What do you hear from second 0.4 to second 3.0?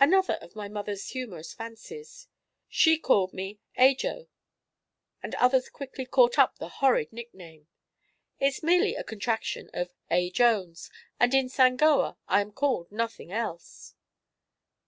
of my mother's humorous fancies. She